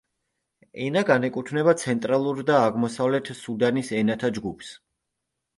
ენა 0.85 1.03
განეკუთვნება 1.09 1.75
ცენტრალურ 1.83 2.41
და 2.49 2.57
აღმოსავლეთ 2.71 3.31
სუდანის 3.43 3.93
ენათა 4.03 4.33
ჯგუფს. 4.39 4.77